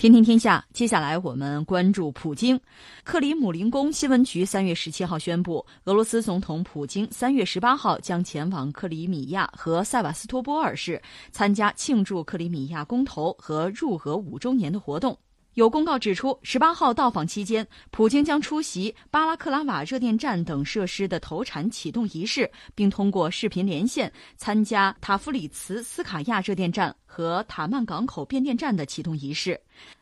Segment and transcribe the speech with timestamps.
[0.00, 2.58] 天听天下，接下来我们关注普京。
[3.04, 11.02] 克里姆林宫新闻局三月十七号宣布，俄罗斯总统普京三月十八号将前往克里米亚和塞瓦斯托波尔市，
[11.32, 15.14] 参加庆祝克里米亚公投和入俄五周年的活动。
[15.54, 29.60] 有公告指出，十八号到访期间，普京将出席巴拉克拉瓦热电站等设施的投产启动仪式，并通过视频连线参加塔夫里茨斯卡亚热电站和塔曼港口变电站的启动仪式。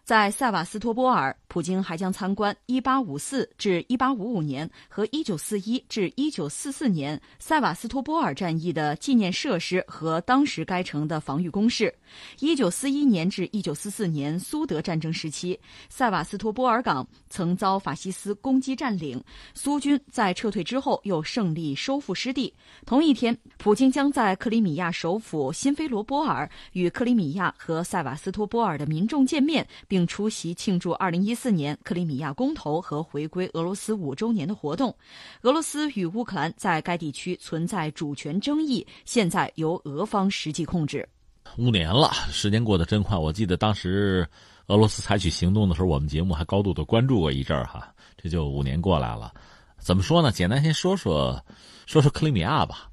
[0.08, 11.94] 在塞瓦斯托波尔，普京还将参观1854至1855年和1941至1944年塞瓦斯托波尔战役的纪念设施和当时该城的防御工事。
[12.38, 22.50] 1941年至1944年苏德战争时期，塞瓦斯托波尔港曾遭法西斯攻击占领，苏军在撤退之后又胜利收复失地。
[22.86, 29.97] 同一天，普京将在克里米亚首府新菲罗波尔与克里米亚和塞瓦斯托波尔的民众见面，并。
[29.98, 34.94] 并出席庆祝2014年克里米亚公投和回归俄罗斯五周年的活动。
[35.42, 41.08] 俄罗斯与乌克兰在该地区存在主权争议，现在由俄方实际控制。
[41.56, 43.18] 五年了，时间过得真快。
[43.18, 44.24] 我记得当时
[44.68, 47.92] 俄罗斯采取行动的时候，我们节目还高度的关注过一阵儿哈。
[48.16, 49.34] 这就五年过来了，
[49.78, 50.30] 怎么说呢？
[50.30, 51.44] 简单先说说，
[51.86, 52.88] 说说克里米亚吧。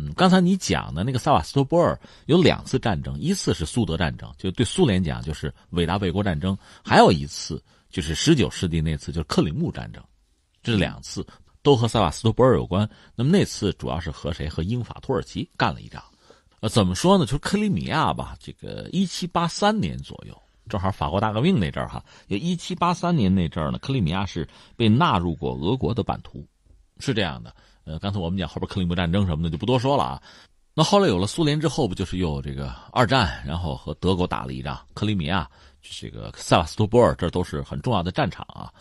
[0.00, 10.02] 嗯，刚才你讲的那个塞瓦斯托波尔有两次战争，一次是苏德战争，就对苏联讲就是伟大卫国战争；还有一次就是十九世纪那次，就是克里木战争。
[10.62, 11.26] 这两次
[11.62, 12.88] 都和塞瓦斯托波尔有关。
[13.14, 14.48] 那么那次主要是和谁？
[14.48, 16.02] 和英法土耳其干了一仗。
[16.60, 17.26] 呃，怎么说呢？
[17.26, 26.46] 就是克里米亚吧，这个一七八三年左右，正好法国大革命那阵儿哈，也一七八三年那阵儿呢，克里米亚是被纳入过俄国的版图，
[27.00, 27.54] 是这样的。
[27.90, 30.22] 呃，刚才我们讲后边克里姆战争什么的就不多说了啊。
[30.74, 35.50] 那后来有了苏联之后，不就是又这个二战，然后和德国打了一仗，克里米亚、
[35.82, 38.72] 这个塞瓦斯托波尔，这都是很重要的战场啊。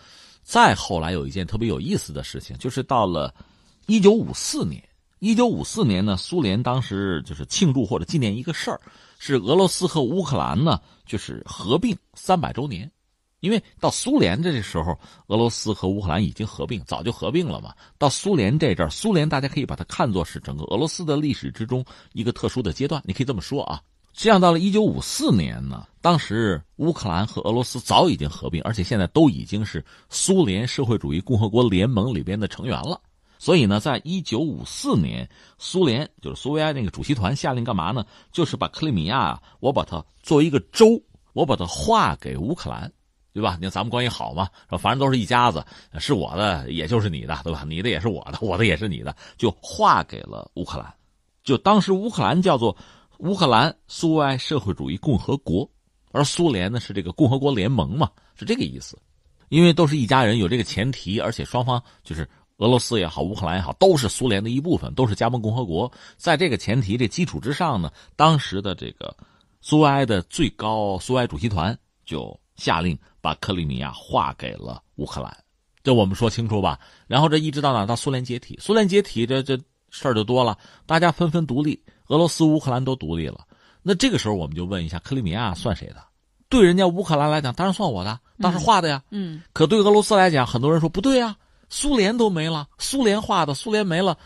[0.44, 3.34] 再后来有一件特别有意思的事情，就是到了
[3.88, 4.88] 一九五四年，
[5.18, 8.80] 一九五四年呢，苏联当时就是庆祝或者纪念一个事儿，
[9.18, 12.90] 是俄罗斯和乌克兰呢就是合并三百周年。
[13.40, 17.74] 因为到苏联这时候，俄罗斯和乌克兰已经合并，早就合并了嘛。
[17.98, 21.84] 到苏联这阵儿，苏联大家可以把它看作是整个俄罗斯的历史之中
[22.14, 23.82] 一个特殊的阶段，你可以这么说啊。
[24.12, 33.00] 这样到了一九五四年呢，当时乌克兰和俄罗斯早已经合并，而且现在都已经是苏联社会主义共和国联盟里边的成员了。
[33.38, 38.06] 所以呢，在一九五四年，苏联就是苏维埃那个主席团下令干嘛呢？
[38.34, 41.02] 就是把克里米亚，我把它作为一个州，
[41.32, 42.92] 我把它划给乌克兰。
[43.40, 43.56] 对吧？
[43.56, 45.66] 你看咱们关系好嘛，反正都是一家子，
[45.98, 47.64] 是我的也就是你的，对吧？
[47.66, 50.94] 你的也是我的，我的也是你的，就划给了乌克兰。
[51.42, 52.76] 就当时乌克兰叫做
[53.20, 55.66] 乌克兰苏维埃社会主义共和国，
[56.12, 59.00] 而苏联呢是这个共和国联盟嘛，是这个意思。
[59.48, 65.90] 因为都是一家人，有这个前提，而且双方就是俄罗斯也好，乌克兰也好，都是苏联的一部分，都是加盟共和国。
[66.18, 69.16] 在这个前提、这基础之上呢，当时的这个
[69.62, 71.74] 苏维埃的最高苏维埃主席团
[72.04, 72.38] 就。
[72.60, 75.36] 下令把克里米亚划给了乌克兰，
[75.84, 76.80] 这我们说清楚吧。
[77.08, 77.86] 然后这一直到哪？
[77.86, 78.58] 到苏联解体。
[78.62, 79.58] 苏联解体，这这
[79.90, 83.46] 事儿就多了，大家纷纷独立，俄罗斯、乌克兰都独立了。
[83.82, 86.04] 那这个时候，我们就问一下：克里米亚算谁的？
[86.50, 89.04] 对人家乌克兰来讲，当然算我的，当时画的呀。
[89.12, 89.42] 嗯。
[89.54, 91.36] 可对俄罗斯来讲，很多人说不对呀，
[91.70, 94.18] 苏联都没了，苏联画的，苏联没了，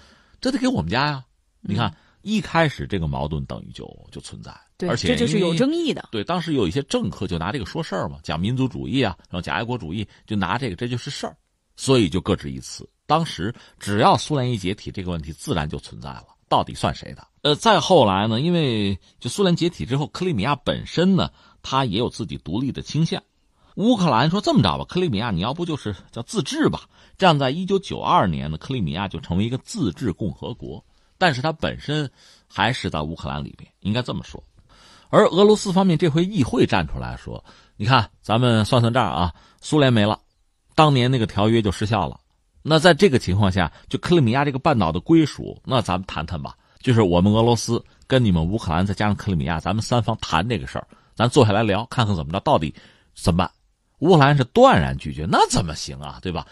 [0.41, 1.23] 这得给我们家呀。
[1.61, 4.51] 你看，一开始这个矛盾等于就就存在。
[4.79, 6.09] 而且这就是有争议的。
[6.11, 11.35] 对，当时有一些政客就拿这个说事儿嘛，讲民族主义啊，然后讲爱国主义，就拿这个，这就是事儿，
[11.75, 12.87] 所以就各执一词。
[13.05, 17.27] 当时只要苏联一解体，这个问题自然就存在了，到底算谁的？
[17.41, 21.29] 呃，再后来呢，因为就苏联解体之后，克里米亚本身呢，
[21.61, 23.21] 它也有自己独立的倾向。
[23.75, 26.87] 乌克兰说这么着吧，克里米亚你要不就是叫自治吧？
[27.17, 30.83] 这样，在一九九二年呢，克里米亚就成为一个自治共和国，
[31.17, 32.09] 但是它本身
[32.47, 34.41] 还是在乌克兰里边，应该这么说。
[35.13, 37.45] 而俄罗斯方面这回议会站出来说
[37.77, 40.19] ：“你看，咱们算算账啊，苏联没了，
[40.73, 42.19] 当年那个条约就失效了。
[42.63, 46.55] 那在这个情况下，就克里米亚这个半岛的归属，那咱们谈谈吧。
[46.79, 52.73] 就是我们俄罗斯跟你们乌克兰再加上克里米亚，咱们三方谈这个事儿，咱坐下来聊，看看怎么着，到底
[53.13, 53.51] 怎么办？”
[54.01, 56.17] 乌克兰是断然拒绝，那怎么行啊？
[56.23, 56.47] 对吧？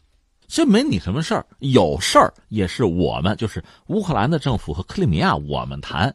[0.48, 6.14] 这没你什么事儿，有事儿也是我们，就是乌克兰的政府和克里米亚，我们谈。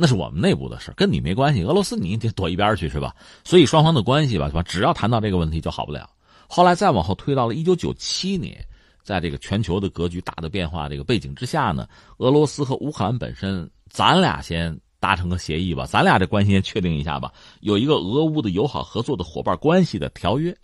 [0.00, 1.62] 那是我们内部的事，跟你没关系。
[1.62, 3.14] 俄罗斯你得躲一边去是吧？
[3.44, 6.08] 所以双方的关系吧，吧，只要谈到这个问题就好不了。
[6.48, 8.66] 后来再往后推到了一九九七年，
[9.02, 11.86] 在这个全球的格局大的变化这个背景之下呢，
[12.16, 17.30] 俄罗斯和乌克兰本身，咱俩先达成个协议吧，咱俩这关系先确定一下吧，
[17.60, 20.56] 有一个俄乌的友好合作的伙伴关系的条约。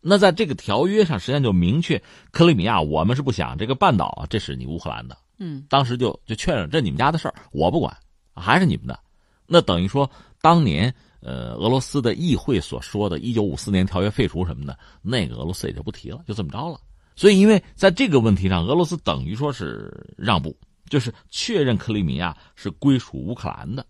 [0.00, 2.02] 那在这个条约上，实际上就明确，
[2.32, 5.16] 克里米亚我们是不想这个半岛，这是你乌克兰的。
[5.38, 7.96] 嗯，当时就就确认这你们家的事儿，我不管，
[8.34, 8.98] 还是你们的。
[9.46, 10.08] 那等于说，
[10.40, 16.80] 当年呃俄罗斯的议会所说的“一九五四年条约废除”什么的，那个俄罗斯也就不提了，就这么着了。
[17.16, 20.56] 所以，因为在这个问题上，俄罗斯等于说是让步，
[20.88, 23.84] 就是确认克里米亚是归属乌克兰的，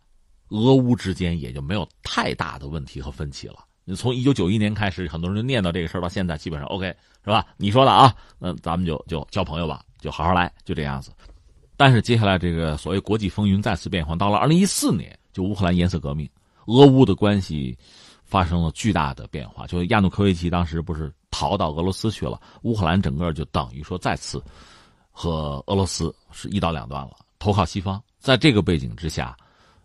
[0.49, 3.65] 俄乌之间也就没有太大的问题和分歧了。
[3.97, 6.87] 从一九九一年开始，很多人就念叨这个事儿，到现在基本上 OK
[7.25, 7.47] 是吧？
[7.57, 11.11] 你说的啊，那咱们就就交朋友吧，就好好来，就这样子。
[11.81, 16.29] 但是接下来这个所谓国际风云再次变化，到了二零一四年，就乌克兰颜色革命，
[16.67, 17.75] 俄乌的关系
[18.23, 19.67] 发生了巨大的变化。
[19.67, 24.45] 就亚努科维奇当时不是逃到俄罗斯去了，乌克兰整个就等于说再次
[25.11, 27.99] 和俄罗斯是一刀两断了，投靠西方。
[28.19, 29.35] 在这个背景之下，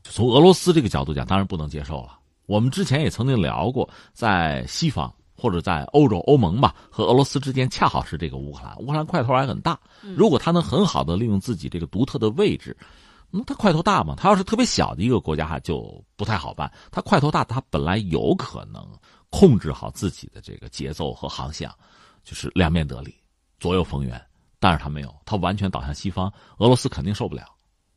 [0.03, 2.19] 从俄罗斯这个角度讲，当然不能接受了。
[2.45, 8.78] 我们之前也曾经聊过，在西方或者在欧洲欧盟吧，和俄罗斯之间恰好是这个乌克兰。
[8.80, 9.80] 乌克兰块头还很大，
[10.16, 12.76] 如果他能很好的利用自己这个独特的位置，
[13.30, 14.16] 那他块头大嘛？
[14.16, 16.72] 他要是特别小的一个国家，就不太好办。
[16.90, 18.88] 他块头大，他本来有可能
[19.30, 21.74] 控制好自己的这个节奏和航向，
[22.24, 23.14] 就是两面得利，
[23.60, 24.22] 左右逢源。
[24.58, 27.44] 但是他没有，他完全倒向西方，俄罗斯肯定受不了。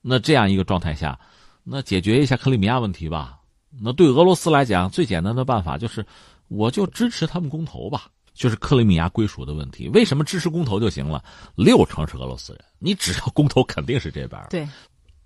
[0.03, 1.19] 那这样一个状态下，
[1.63, 3.39] 那解决一下克里米亚问题吧。
[3.81, 6.05] 那对俄罗斯来讲，最简单的办法就是，
[6.49, 9.89] 我就支持他们公投吧，就是克里米亚归属的问题。
[9.91, 11.23] 为什么支持公投就行了？
[11.55, 14.41] 六成是俄罗斯人，你只要公投，肯定是这边。
[14.51, 14.67] 对，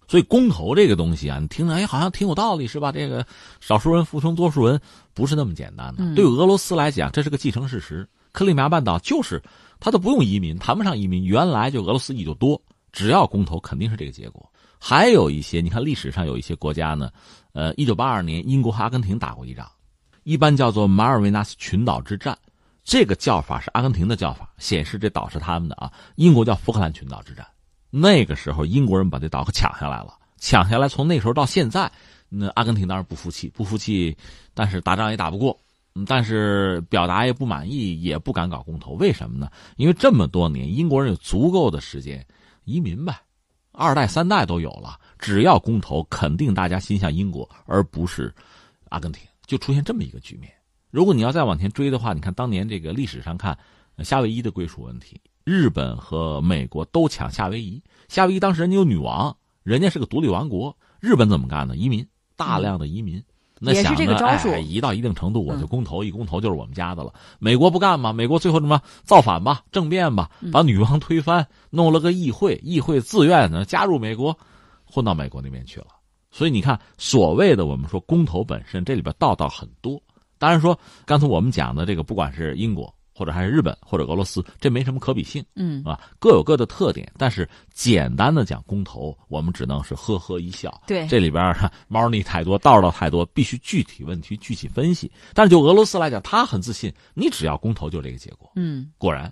[0.09, 2.91] 所以公投这个东西啊，你听着，哎，好像挺有道理，是吧？
[2.91, 3.27] 这个
[3.61, 4.81] 少数人服从多数人，
[5.15, 6.15] 不是那么简单的。
[6.15, 8.09] 对俄罗斯来讲，这是个既成事实。
[8.33, 9.43] 克里米亚半岛就是
[9.79, 12.61] 他都不用移民，谈不上移民，原来就俄罗斯裔就多，
[12.91, 14.51] 只要公投，肯定是这个结果。
[14.79, 17.11] 还有一些，你看历史上有一些国家呢。
[17.53, 19.71] 呃，一九八二年，英国和阿根廷打过一仗，
[20.23, 22.37] 一般叫做马尔维纳斯群岛之战。
[22.85, 25.93] 这个叫法是阿根廷的叫法，显示这岛是他们的啊。
[26.17, 27.47] 英国叫福克兰群岛之战。
[27.91, 30.89] 那个时候，英国人把这岛给抢下来了，抢下来。
[30.89, 31.91] 从那时候到现在，
[32.29, 34.17] 那阿根廷当然不服气，不服气，
[34.55, 35.57] 但是打仗也打不过，
[36.07, 38.93] 但是表达也不满意，也不敢搞公投。
[38.93, 39.49] 为什么呢？
[39.77, 42.27] 因为这么多年，英国人有足够的时间
[42.65, 43.15] 移民呗。
[43.71, 48.35] 二代三代都有了，只要公投，肯定大家心向英国，而不是
[48.89, 50.53] 阿根廷，就出现这么一个局面。
[50.91, 53.59] 如果你要再往前追的话，你看当年这个历史上看
[53.99, 61.77] 夏威夷的归属问题，日本和美国都抢夏威夷，夏威夷当时人家有女王，人家是个独立王国，日本怎么干呢？
[61.77, 62.07] 移民，
[62.37, 63.23] 大量的移民。
[63.65, 67.15] 那想着哎，移到一定程度，我就公投，一公投就是我们家的了。
[67.39, 68.13] 美国不干嘛？
[68.13, 74.37] 美国最后什么造反吧，政变吧，把女王推翻，弄了个议会，议会自愿的加入美国，
[74.85, 75.87] 混到美国那边去了。
[76.33, 80.03] 所以你看，所谓的我们说公投本身，这里边道道很多。
[80.39, 80.77] 当然说，
[81.07, 82.93] 刚才我们讲的这个，不管是英国。
[83.15, 87.13] 或者还是日本或者俄罗斯，这没什么可比性，嗯啊，各有各的特点。
[87.19, 90.83] 但是简单的讲公投，我们只能是呵呵一笑。
[90.87, 91.55] 对，这里边
[91.89, 95.13] 猫腻太多，道道太多，必须具体问题具体分析。
[95.35, 98.51] 但是就俄罗斯来讲，他很自信，你只要公投就这个结果。
[98.57, 99.31] 嗯，果然。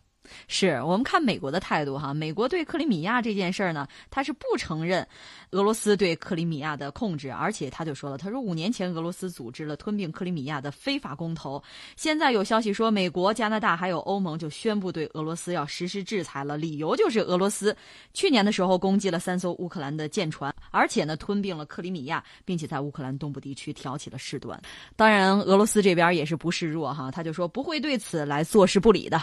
[0.48, 5.06] 是我们看美国的态度哈，美国对克里米亚这件事儿呢，他是不承认
[5.50, 11.62] 俄罗斯对克里米亚的控制，而且他就说了，他说五年前俄罗斯组织了吞并克里米亚的非法公投，
[11.96, 17.76] 现在有消息说美国、加拿大还有欧盟就宣布对俄罗斯要实施制裁了，理由就是俄罗斯
[18.12, 24.60] 去年的时候攻击了三艘乌克兰的舰船，而且呢吞并了克里米亚，并且在乌克兰东部地区挑起了事端。
[24.96, 29.20] 当然，俄罗斯这边也是不示弱哈，他就说不会对此来坐视不理的。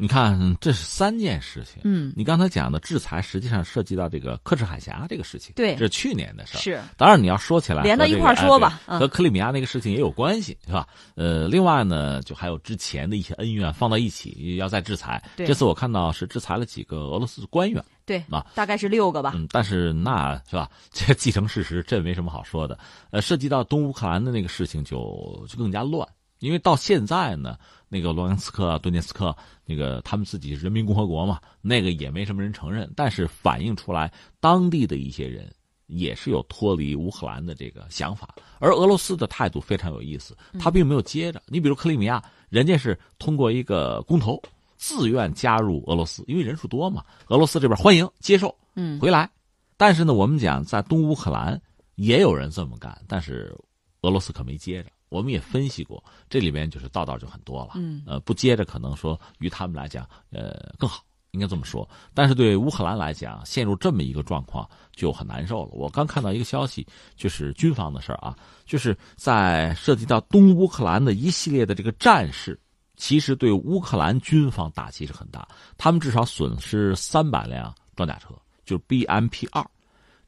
[0.00, 1.82] 你看，这是三件事情。
[1.84, 5.52] 嗯，你刚才讲的制裁，实际上涉及到这个克什海峡这个事情。
[5.54, 6.60] 对，这是去年的事儿。
[6.62, 10.88] 是，当然你要说起来，连到一块儿说吧，和克里米亚那个事情也有关系，是吧？
[11.16, 15.22] 呃，另外呢，就还有之前的一些恩怨放到一起，要再制裁。
[15.36, 17.84] 这次我看到是制裁了几个俄罗斯官员。
[18.06, 19.34] 对，啊，大概是六个吧。
[19.36, 20.68] 嗯，但是那是吧？
[20.90, 22.78] 这既成事实，这没什么好说的。
[23.10, 26.08] 呃，涉及到东乌克兰的那个事情，就就更加乱。
[26.40, 27.56] 因为到现在呢，
[27.88, 32.90] 那个卢甘斯克、顿涅斯克，那个他们自己是人民共和国嘛，那个也没什么人承认。
[32.96, 35.52] 但是反映出来，当地的一些人
[35.86, 38.34] 也是有脱离乌克兰的这个想法。
[38.58, 41.42] 而俄罗斯的态度非常有意思，他并没有接着。
[41.46, 44.40] 你比如克里米亚，人家是通过一个公投，
[44.76, 49.28] 自愿加入俄罗斯，因为人数多嘛，俄罗斯这边欢迎接受，嗯，回来。
[49.76, 51.60] 但是呢，我们讲在东乌克兰
[51.96, 53.54] 也有人这么干，但是
[54.02, 54.90] 俄罗斯可没接着。
[55.10, 57.72] 我们也分析过，这里面就是道道就很多了。
[57.74, 61.86] 嗯，呃，不接着可能说，于他们来讲，呃，更好，应该这么说。
[62.14, 65.70] 但是对乌克兰来讲，陷入这么一个状况就很难受了。
[65.72, 66.86] 我刚看到一个消息，
[67.16, 72.58] 就是军方的事儿啊，就是在涉及到东乌克兰的一系列的这个战事，
[72.96, 75.46] 其实对乌克兰军方打击是很大。
[75.76, 78.28] 他们至少损失三百辆装甲车，
[78.64, 79.68] 就是 BMP 二，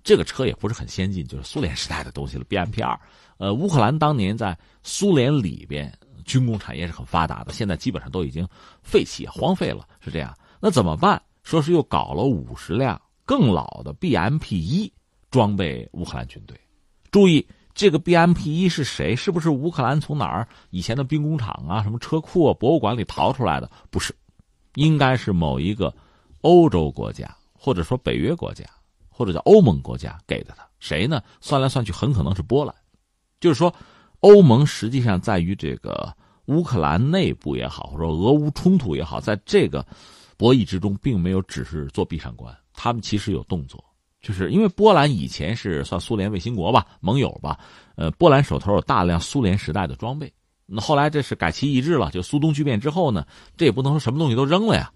[0.03, 2.45] 这个车也不是很先进，就是苏联时代的东西了。
[2.45, 2.99] BMP 二，
[3.39, 5.93] 呃，乌克兰当年在苏联里边。
[6.25, 8.47] 军工产业是很发达的，现在基本上都已经
[8.81, 10.33] 废弃、荒废了，是这样。
[10.61, 11.21] 那怎么办？
[11.43, 14.91] 说是又搞了五十辆更老的 BMP 一
[15.33, 16.57] 装备乌克兰军队。
[17.11, 17.45] 注意，
[17.75, 19.17] 这个 BMP 一是谁？
[19.17, 23.69] 是不是乌克兰从哪儿以前的兵工厂啊、什么车库、啊、博物馆里淘出来的？
[23.91, 24.15] 不是，
[24.77, 25.93] 应该是某一个
[26.43, 28.65] 欧洲国家，或者说北约国家，
[29.13, 30.55] 或者叫欧盟国家给的。
[30.57, 31.23] 他谁呢？
[31.41, 32.75] 算来算去，很可能是波兰。
[33.39, 33.73] 就是说。
[34.23, 36.15] 欧盟实际上在于这个
[36.45, 39.85] 乌克兰内部也好，或者俄乌冲突也好，在这个
[40.37, 43.85] 博弈之中，并没有只是做闭上关，他们其实有动作，
[44.21, 47.59] 就是因为波兰以前是算苏联卫星国吧，盟友吧，
[47.97, 50.33] 呃，波兰手头有大量苏联时代的装备，
[50.67, 53.27] 那后来这是改旗易帜了，就苏东剧变之后呢，
[53.57, 54.93] 这也不能说什么东西都扔了呀，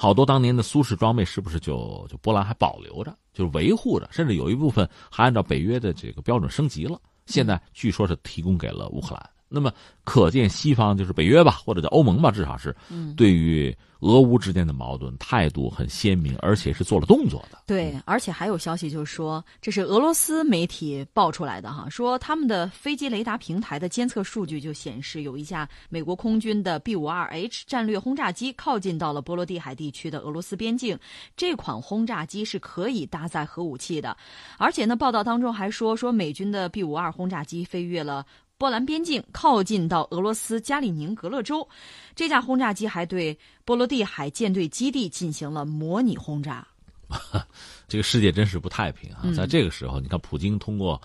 [0.00, 6.98] 好多当年的苏式装备是不是就就波兰还保留着，就是维护着，甚至有一部分还按照北约的这个标准升级了。
[7.26, 9.70] 现在据说是提供给了乌克兰，那么
[10.04, 12.74] 可见西方就是北约吧，或者叫欧盟吧，至少是
[13.16, 13.76] 对于。
[14.02, 17.58] 俄乌之间的矛盾态度很鲜明，而且是做了动作的。
[17.66, 30.98] 对，而且还有消息就是说，这是俄罗斯媒体爆出来的哈，说他们的飞机雷达平台的监测数据就显示，有一架美国空军的 B 五二 H 战略轰炸机靠近到了波罗的海地区的俄罗斯边境。
[31.36, 34.16] 这款轰炸机是可以搭载核武器的，
[34.56, 38.24] 而且呢，报道当中还说，说美军的 B 五二轰炸机飞越了。
[38.60, 41.66] 波兰边境靠近到俄罗斯加里宁格勒州，
[42.14, 46.68] 这架轰炸机还对波罗的海舰队基地进行了模拟轰炸。
[47.88, 49.24] 这个世界真是不太平啊！
[49.34, 51.00] 在这个时候，你看普京通过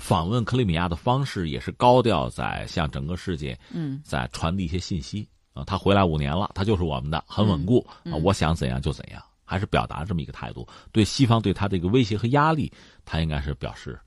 [0.00, 5.62] 访问克里米亚的方式，也是高调在向整个世界嗯在传递一些信息啊。
[5.62, 8.16] 他回来五年了，他就是我们的，很稳固啊！
[8.16, 10.66] 我想怎样就怎样，还是表达这么一个态度。
[10.90, 12.72] 对西方对他这个威胁和压力，
[13.04, 14.00] 他应该是表示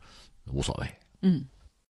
[0.51, 0.92] 无所谓。
[1.22, 1.46] 嗯。